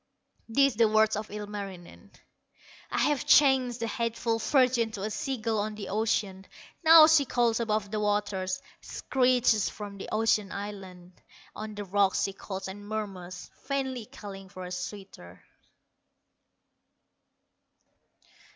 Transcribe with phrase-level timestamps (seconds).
[0.49, 2.09] These the words of Ilmarinen:
[2.89, 6.47] "I have changed the hateful virgin To a sea gull on the ocean;
[6.83, 11.19] Now she calls above the waters, Screeches from the ocean islands;
[11.55, 15.43] On the rocks she calls and murmurs, Vainly calling for a suitor."